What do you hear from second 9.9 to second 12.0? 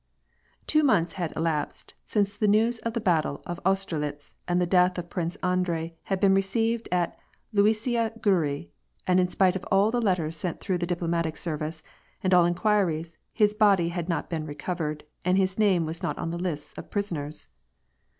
the letters sent through the diplomatic service,